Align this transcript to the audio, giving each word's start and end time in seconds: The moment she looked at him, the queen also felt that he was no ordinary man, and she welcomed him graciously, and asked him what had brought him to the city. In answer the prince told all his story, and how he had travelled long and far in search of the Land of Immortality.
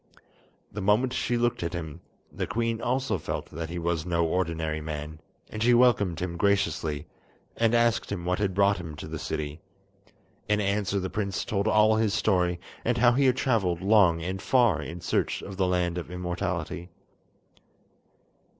The 0.71 0.81
moment 0.81 1.13
she 1.13 1.37
looked 1.37 1.61
at 1.61 1.73
him, 1.75 2.01
the 2.31 2.47
queen 2.47 2.81
also 2.81 3.19
felt 3.19 3.51
that 3.51 3.69
he 3.69 3.77
was 3.77 4.03
no 4.03 4.25
ordinary 4.25 4.81
man, 4.81 5.19
and 5.51 5.61
she 5.61 5.75
welcomed 5.75 6.19
him 6.19 6.37
graciously, 6.37 7.05
and 7.55 7.75
asked 7.75 8.11
him 8.11 8.25
what 8.25 8.39
had 8.39 8.55
brought 8.55 8.77
him 8.79 8.95
to 8.95 9.07
the 9.07 9.19
city. 9.19 9.61
In 10.49 10.59
answer 10.59 10.99
the 10.99 11.11
prince 11.11 11.45
told 11.45 11.67
all 11.67 11.97
his 11.97 12.15
story, 12.15 12.59
and 12.83 12.97
how 12.97 13.11
he 13.11 13.25
had 13.27 13.37
travelled 13.37 13.81
long 13.83 14.23
and 14.23 14.41
far 14.41 14.81
in 14.81 15.01
search 15.01 15.43
of 15.43 15.57
the 15.57 15.67
Land 15.67 15.99
of 15.99 16.09
Immortality. 16.09 16.89